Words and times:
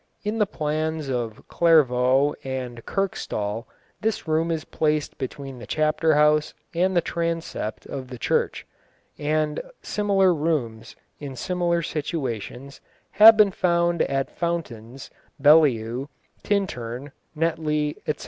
In 0.23 0.39
the 0.39 0.47
plans 0.47 1.09
of 1.09 1.47
Clairvaux 1.47 2.33
and 2.43 2.83
Kirkstall 2.87 3.67
this 4.01 4.27
room 4.27 4.49
is 4.49 4.65
placed 4.65 5.15
between 5.19 5.59
the 5.59 5.67
chapter 5.67 6.15
house 6.15 6.55
and 6.73 6.97
the 6.97 7.01
transept 7.03 7.85
of 7.85 8.07
the 8.07 8.17
church; 8.17 8.65
and 9.19 9.61
similar 9.83 10.33
rooms, 10.33 10.95
in 11.19 11.35
similar 11.35 11.83
situations, 11.83 12.81
have 13.11 13.37
been 13.37 13.51
found 13.51 14.01
at 14.01 14.31
Fountains, 14.35 15.11
Beaulieu, 15.39 16.07
Tintern, 16.43 17.11
Netley, 17.35 17.95
etc." 18.07 18.19